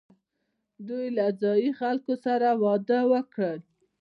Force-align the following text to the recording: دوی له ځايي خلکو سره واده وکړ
دوی 0.87 1.05
له 1.17 1.25
ځايي 1.41 1.71
خلکو 1.79 2.13
سره 2.25 2.47
واده 2.63 2.99
وکړ 3.11 3.55